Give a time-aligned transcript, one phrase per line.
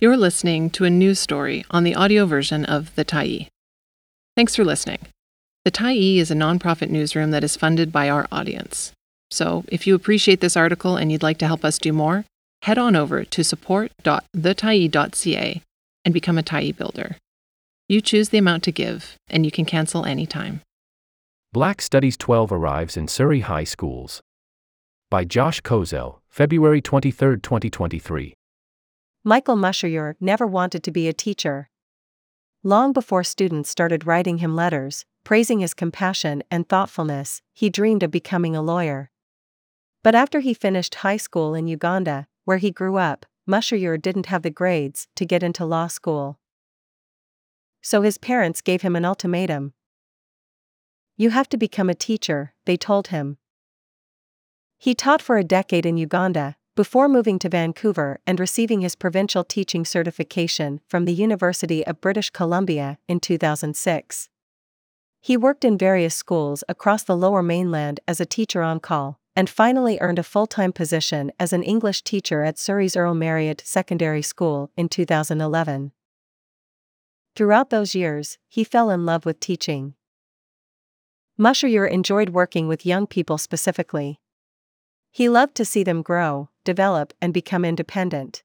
[0.00, 3.48] You're listening to a news story on the audio version of The Tyee.
[4.36, 5.00] Thanks for listening.
[5.64, 8.92] The Tyee is a nonprofit newsroom that is funded by our audience.
[9.32, 12.24] So, if you appreciate this article and you'd like to help us do more,
[12.62, 15.62] head on over to support.thetyee.ca
[16.04, 17.16] and become a Tyee builder.
[17.88, 20.60] You choose the amount to give, and you can cancel anytime.
[21.52, 24.20] Black Studies 12 arrives in Surrey High Schools.
[25.10, 28.34] By Josh Kozelj, February 23, 2023.
[29.24, 31.70] Michael Mushayur never wanted to be a teacher.
[32.62, 38.10] Long before students started writing him letters, praising his compassion and thoughtfulness, he dreamed of
[38.10, 39.10] becoming a lawyer.
[40.02, 44.42] But after he finished high school in Uganda, where he grew up, Mushayur didn't have
[44.42, 46.38] the grades to get into law school.
[47.80, 49.72] So his parents gave him an ultimatum.
[51.16, 53.38] You have to become a teacher, they told him.
[54.76, 59.42] He taught for a decade in Uganda, before moving to Vancouver and receiving his provincial
[59.42, 64.28] teaching certification from the University of British Columbia in 2006.
[65.20, 69.50] He worked in various schools across the lower mainland as a teacher on call, and
[69.50, 74.22] finally earned a full time position as an English teacher at Surrey's Earl Marriott Secondary
[74.22, 75.90] School in 2011.
[77.34, 79.94] Throughout those years, he fell in love with teaching.
[81.36, 84.20] Mushayur enjoyed working with young people specifically.
[85.10, 88.42] He loved to see them grow, develop, and become independent.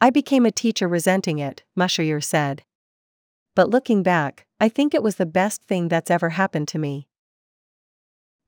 [0.00, 2.64] I became a teacher resenting it, Mushayur said.
[3.54, 7.08] But looking back, I think it was the best thing that's ever happened to me.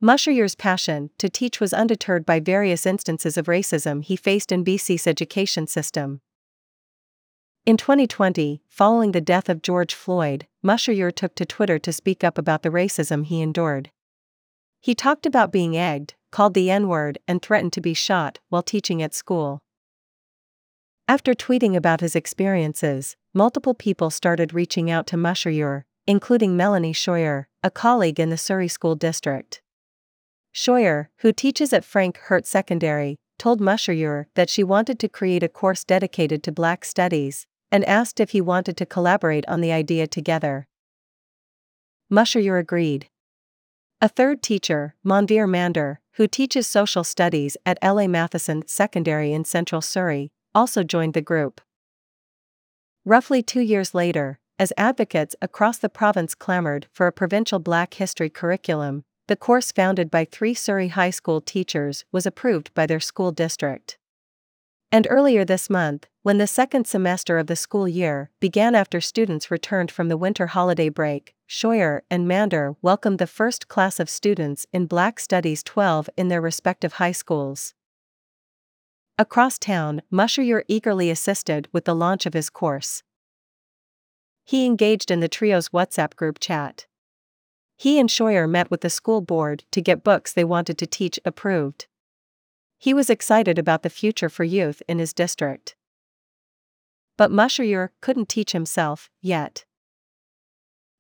[0.03, 5.07] Mushayur's passion to teach was undeterred by various instances of racism he faced in BC's
[5.07, 6.21] education system.
[7.65, 12.37] In 2020, following the death of George Floyd, Mushayur took to Twitter to speak up
[12.37, 13.91] about the racism he endured.
[14.85, 18.63] He talked about being egged, called the N word, and threatened to be shot while
[18.63, 19.63] teaching at school.
[21.09, 27.47] After tweeting about his experiences, multiple people started reaching out to Mushayur, including Melanie Scheuer,
[27.63, 29.63] a colleague in the Surrey School District.
[30.53, 35.49] Scheuer, who teaches at Frank Hurt Secondary, told Mushayur that she wanted to create a
[35.49, 40.07] course dedicated to Black studies, and asked if he wanted to collaborate on the idea
[40.07, 40.67] together.
[42.13, 43.09] Mushayur agreed.
[44.05, 48.07] A third teacher, Manveer Mander, who teaches social studies at L.A.
[48.07, 51.63] Matheson Secondary in Central Surrey, also joined the group.
[53.07, 58.29] Roughly two years later, as advocates across the province clamored for a provincial Black history
[58.29, 63.33] curriculum, the course founded by three Surrey High School teachers was approved by their school
[63.33, 63.97] district.
[64.95, 69.51] And earlier this month, when the second semester of the school year began after students
[69.51, 74.67] returned from the winter holiday break, Scheuer and Mander welcomed the first class of students
[74.73, 77.75] in Black Studies 12 in their respective high schools.
[79.19, 83.03] Across town, Mushayur eagerly assisted with the launch of his course.
[84.45, 86.87] He engaged in the trio's WhatsApp group chat.
[87.77, 91.19] He and Scheuer met with the school board to get books they wanted to teach
[91.25, 91.89] approved.
[92.85, 95.75] He was excited about the future for youth in his district.
[97.17, 99.65] But Mushayur couldn't teach himself, yet.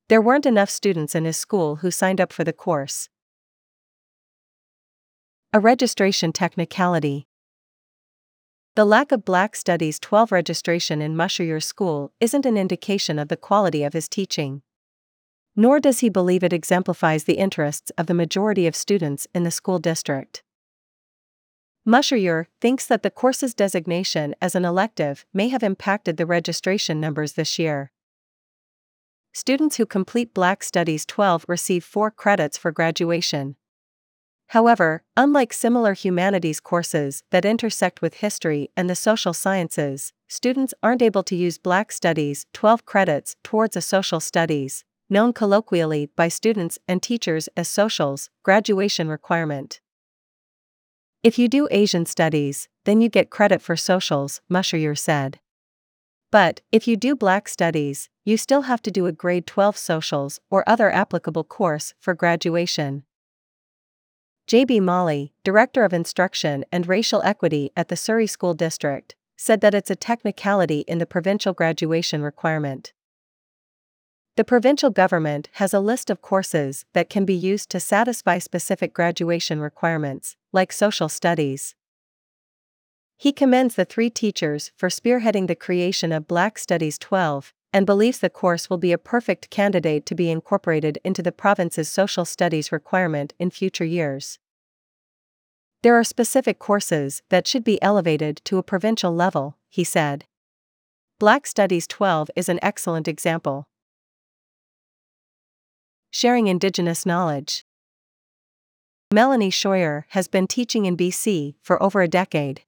[0.09, 3.11] There weren't enough students in his school who signed up for the course.
[5.53, 7.27] A registration technicality.
[8.77, 13.37] The lack of Black Studies 12 registration in Mushayur's school isn't an indication of the
[13.37, 14.62] quality of his teaching.
[15.55, 19.50] Nor does he believe it exemplifies the interests of the majority of students in the
[19.50, 20.44] school district.
[21.87, 27.34] Mushayur thinks that the course's designation as an elective may have impacted the registration numbers
[27.34, 27.93] this year.
[29.34, 33.56] Students who complete Black Studies 12 receive 4 credits for graduation.
[34.49, 41.03] However, unlike similar humanities courses that intersect with history and the social sciences, students aren't
[41.03, 46.78] able to use Black Studies 12 credits towards a social studies, known colloquially by students
[46.89, 49.81] and teachers as socials, graduation requirement.
[51.25, 55.41] If you do Asian studies, then you get credit for socials, Mushayur said.
[56.31, 60.38] But, if you do Black Studies, you still have to do a grade 12 socials
[60.50, 63.05] or other applicable course for graduation.
[64.47, 64.81] J.B.
[64.81, 69.91] Molly, Director of Instruction and Racial Equity at the Surrey School District, said that it's
[69.91, 72.93] a technicality in the provincial graduation requirement.
[74.37, 78.93] The provincial government has a list of courses that can be used to satisfy specific
[78.93, 81.77] graduation requirements, like social studies.
[83.17, 88.19] He commends the three teachers for spearheading the creation of Black Studies 12 and believes
[88.19, 92.73] the course will be a perfect candidate to be incorporated into the province's social studies
[92.73, 94.41] requirement in future years.
[95.83, 100.25] There are specific courses that should be elevated to a provincial level, he said.
[101.21, 103.69] Black Studies 12 is an excellent example.
[106.16, 107.64] Sharing Indigenous knowledge.
[109.12, 112.61] Melanie Scheuer has been teaching in BC for over a decade.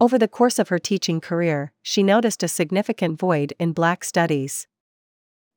[0.00, 4.68] Over the course of her teaching career, she noticed a significant void in Black studies.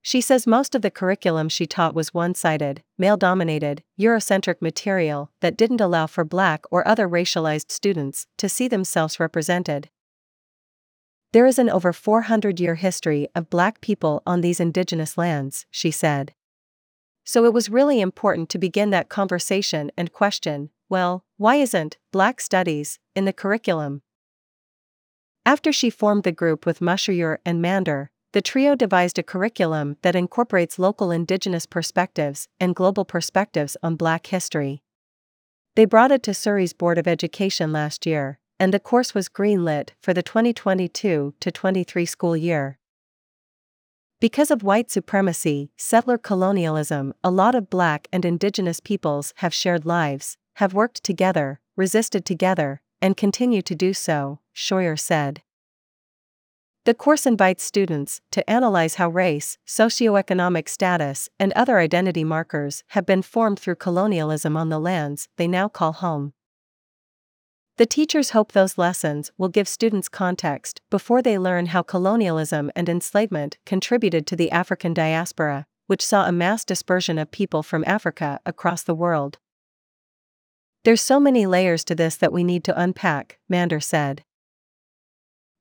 [0.01, 5.29] She says most of the curriculum she taught was one sided, male dominated, Eurocentric material
[5.41, 9.91] that didn't allow for Black or other racialized students to see themselves represented.
[11.31, 15.91] There is an over 400 year history of Black people on these indigenous lands, she
[15.91, 16.33] said.
[17.31, 22.41] So it was really important to begin that conversation and question well, why isn't Black
[22.41, 24.01] Studies in the curriculum?
[25.45, 30.15] After she formed the group with Mushayur and Mander, the trio devised a curriculum that
[30.15, 34.81] incorporates local indigenous perspectives and global perspectives on Black history.
[35.75, 39.89] They brought it to Surrey's Board of Education last year, and the course was greenlit
[40.01, 42.79] for the 2022 23 school year.
[44.21, 49.85] Because of white supremacy, settler colonialism, a lot of black and indigenous peoples have shared
[49.85, 55.41] lives, have worked together, resisted together, and continue to do so, Scheuer said.
[56.83, 63.05] The course invites students to analyze how race, socioeconomic status, and other identity markers have
[63.05, 66.33] been formed through colonialism on the lands they now call home.
[67.79, 72.89] The teachers hope those lessons will give students context before they learn how colonialism and
[72.89, 78.41] enslavement contributed to the African diaspora, which saw a mass dispersion of people from Africa
[78.45, 79.37] across the world.
[80.83, 84.25] There's so many layers to this that we need to unpack, Mander said.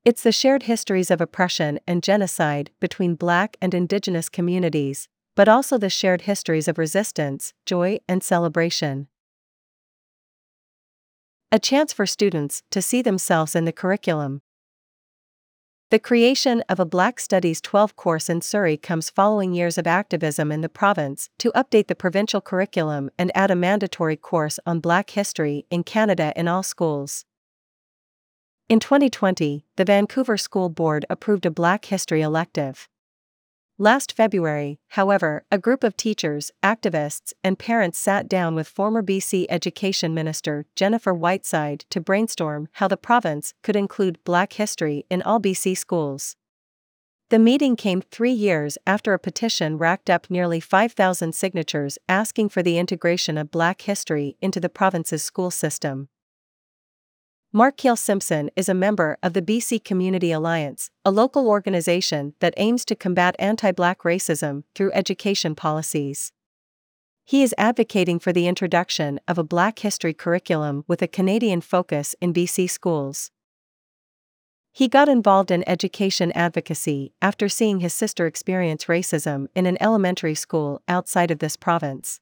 [0.05, 5.79] It's the shared histories of oppression and genocide between Black and Indigenous communities, but also
[5.79, 9.06] the shared histories of resistance, joy, and celebration.
[11.50, 14.43] A chance for students to see themselves in the curriculum.
[15.91, 20.53] The creation of a Black Studies 12 course in Surrey comes following years of activism
[20.53, 25.09] in the province to update the provincial curriculum and add a mandatory course on Black
[25.09, 27.25] history in Canada in all schools.
[28.69, 32.91] In 2020, the Vancouver School Board approved a Black History elective.
[33.81, 39.47] Last February, however, a group of teachers, activists, and parents sat down with former BC
[39.49, 45.39] Education Minister Jennifer Whiteside to brainstorm how the province could include Black history in all
[45.39, 46.35] BC schools.
[47.31, 52.65] The meeting came three years after a petition racked up nearly 5,000 signatures asking for
[52.65, 56.09] the integration of Black history into the province's school system.
[57.55, 62.85] Markiel Simpson is a member of the BC Community Alliance, a local organization that aims
[62.85, 66.31] to combat anti black racism through education policies.
[67.25, 72.15] He is advocating for the introduction of a Black history curriculum with a Canadian focus
[72.21, 73.31] in BC schools.
[74.71, 80.35] He got involved in education advocacy after seeing his sister experience racism in an elementary
[80.35, 82.21] school outside of this province.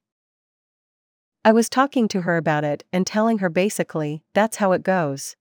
[1.46, 5.37] I was talking to her about it and telling her basically, that's how it goes.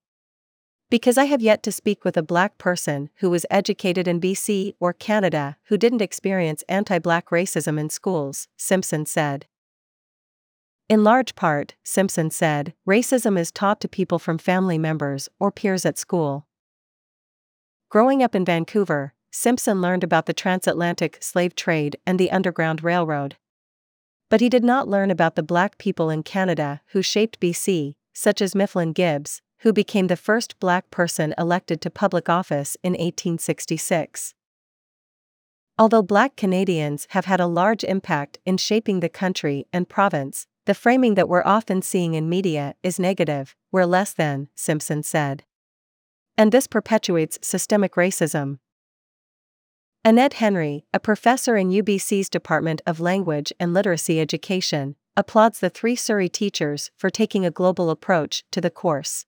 [0.92, 4.76] Because I have yet to speak with a black person who was educated in BC
[4.80, 9.48] or Canada who didn't experience anti black racism in schools, Simpson said.
[10.88, 15.88] In large part, Simpson said, racism is taught to people from family members or peers
[15.88, 16.46] at school.
[17.90, 23.38] Growing up in Vancouver, Simpson learned about the transatlantic slave trade and the Underground Railroad.
[24.30, 28.42] But he did not learn about the black people in Canada who shaped BC, such
[28.42, 34.34] as Mifflin Gibbs, who became the first black person elected to public office in 1866.
[35.78, 40.74] Although black Canadians have had a large impact in shaping the country and province, the
[40.74, 45.44] framing that we're often seeing in media is negative, we're less than, Simpson said.
[46.38, 48.60] And this perpetuates systemic racism.
[50.08, 55.96] Annette Henry, a professor in UBC's Department of Language and Literacy Education, applauds the three
[55.96, 59.26] Surrey teachers for taking a global approach to the course.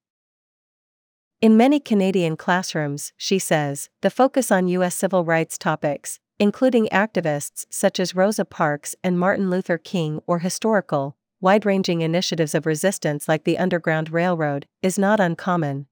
[1.41, 4.93] In many Canadian classrooms, she says, the focus on U.S.
[4.93, 11.17] civil rights topics, including activists such as Rosa Parks and Martin Luther King or historical,
[11.41, 15.87] wide ranging initiatives of resistance like the Underground Railroad, is not uncommon.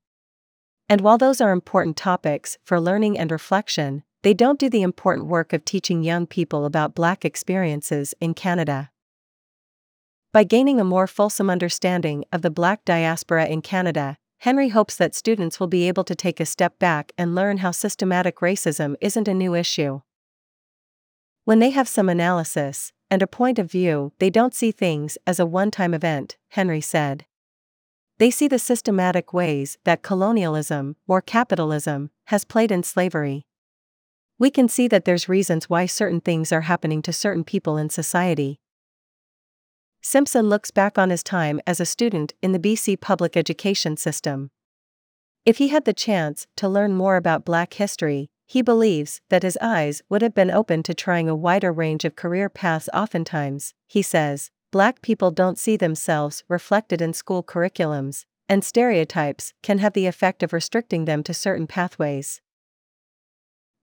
[0.88, 5.27] And while those are important topics for learning and reflection, they don't do the important
[5.27, 8.89] work of teaching young people about Black experiences in Canada.
[10.34, 15.13] By gaining a more fulsome understanding of the Black diaspora in Canada, Henry hopes that
[15.13, 19.27] students will be able to take a step back and learn how systematic racism isn't
[19.27, 20.01] a new issue.
[21.44, 25.39] When they have some analysis and a point of view, they don't see things as
[25.39, 27.25] a one time event, Henry said.
[28.17, 33.46] They see the systematic ways that colonialism, or capitalism, has played in slavery.
[34.38, 37.89] We can see that there's reasons why certain things are happening to certain people in
[37.89, 38.60] society.
[40.01, 44.51] Simpson looks back on his time as a student in the BC public education system.
[45.46, 49.58] If he had the chance to learn more about black history, he believes that his
[49.62, 52.89] eyes would have been open to trying a wider range of career paths.
[52.94, 59.80] Oftentimes, he says, black people don't see themselves reflected in school curriculums, and stereotypes can
[59.80, 62.42] have the effect of restricting them to certain pathways.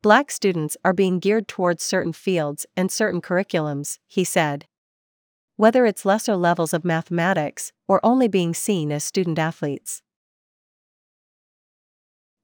[0.02, 4.66] Black students are being geared towards certain fields and certain curriculums, he said.
[5.54, 10.02] Whether it's lesser levels of mathematics or only being seen as student athletes.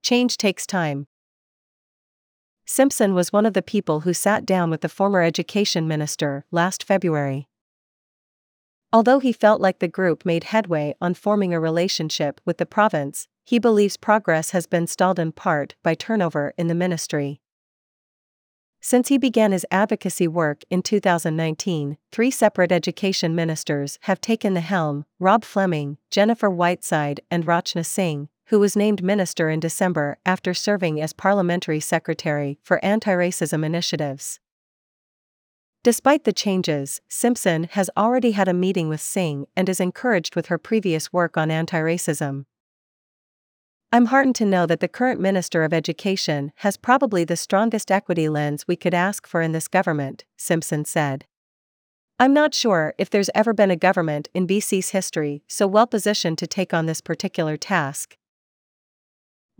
[0.05, 1.09] Change takes time.
[2.65, 6.85] Simpson was one of the people who sat down with the former education minister last
[6.85, 7.49] February.
[8.93, 13.27] Although he felt like the group made headway on forming a relationship with the province,
[13.45, 17.41] he believes progress has been stalled in part by turnover in the ministry.
[18.80, 24.61] Since he began his advocacy work in 2019, three separate education ministers have taken the
[24.61, 30.54] helm Rob Fleming, Jennifer Whiteside, and Rachna Singh, who was named minister in December after
[30.54, 34.40] serving as parliamentary secretary for anti racism initiatives.
[35.82, 40.47] Despite the changes, Simpson has already had a meeting with Singh and is encouraged with
[40.47, 42.44] her previous work on anti racism.
[43.90, 48.28] I'm heartened to know that the current Minister of Education has probably the strongest equity
[48.28, 51.25] lens we could ask for in this government, Simpson said.
[52.18, 56.38] I'm not sure if there's ever been a government in BC's history so well positioned
[56.38, 58.16] to take on this particular task,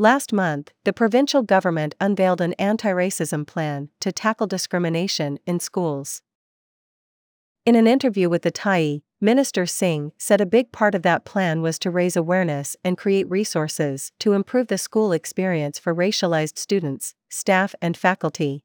[0.00, 6.23] Last month, the provincial government unveiled an anti racism plan to tackle discrimination in schools.
[7.66, 11.60] In an interview with the Tyee, Minister Singh said a big part of that plan
[11.60, 17.16] was to raise awareness and create resources to improve the school experience for racialized students,
[17.28, 18.64] staff, and faculty.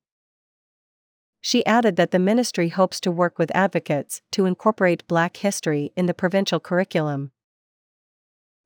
[1.41, 6.05] She added that the ministry hopes to work with advocates to incorporate Black history in
[6.05, 7.31] the provincial curriculum.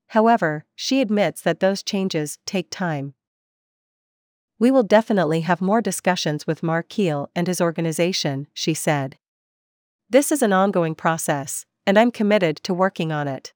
[0.08, 3.14] However, she admits that those changes take time.
[4.58, 9.16] We will definitely have more discussions with Markiel and his organization, she said.
[10.10, 13.54] This is an ongoing process, and I'm committed to working on it.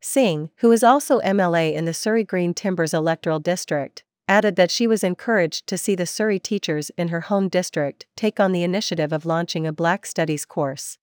[0.00, 4.86] Singh, who is also MLA in the Surrey Green Timbers electoral district, added that she
[4.86, 9.12] was encouraged to see the Surrey teachers in her home district take on the initiative
[9.12, 10.96] of launching a Black Studies course.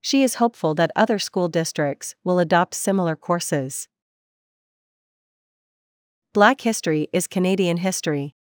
[0.00, 3.88] She is hopeful that other school districts will adopt similar courses.
[6.32, 8.35] Black history is Canadian history.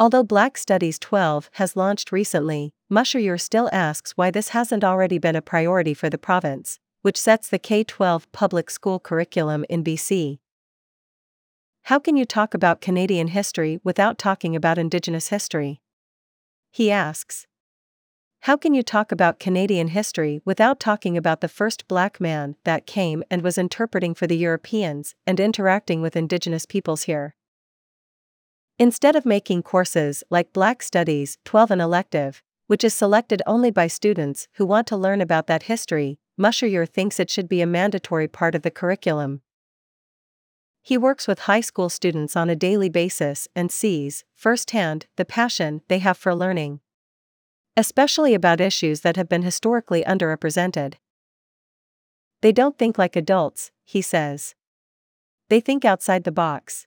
[0.00, 5.36] Although Black Studies 12 has launched recently, Musher still asks why this hasn't already been
[5.36, 10.38] a priority for the province, which sets the K 12 public school curriculum in BC.
[11.86, 15.80] How can you talk about Canadian history without talking about Indigenous history?
[16.70, 17.46] He asks.
[18.40, 22.86] How can you talk about Canadian history without talking about the first black man that
[22.86, 27.34] came and was interpreting for the Europeans and interacting with Indigenous peoples here?
[28.78, 33.86] Instead of making courses like Black Studies 12 an elective, which is selected only by
[33.86, 38.28] students who want to learn about that history, Musher thinks it should be a mandatory
[38.28, 39.42] part of the curriculum.
[40.80, 45.82] He works with high school students on a daily basis and sees, firsthand, the passion
[45.88, 46.80] they have for learning
[47.76, 50.94] especially about issues that have been historically underrepresented.
[52.42, 54.54] They don't think like adults, he says.
[55.48, 56.86] They think outside the box.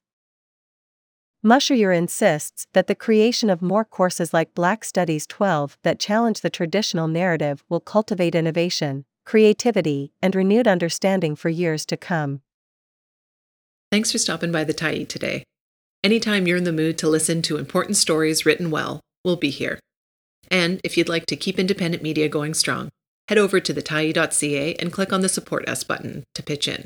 [1.46, 6.50] Musher insists that the creation of more courses like Black Studies 12 that challenge the
[6.50, 12.42] traditional narrative will cultivate innovation, creativity, and renewed understanding for years to come.
[13.92, 15.44] Thanks for stopping by the Tyee today.
[16.04, 19.80] Anytime you're in the mood to listen to important stories written well, we'll be here.
[20.50, 22.90] And if you'd like to keep independent media going strong,
[23.28, 26.86] head over to thetyee.ca and click on the Support Us button to pitch in.